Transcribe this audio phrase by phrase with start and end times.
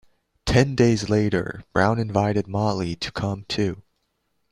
[0.47, 3.83] Ten days later, Brown invited Motley to come, too.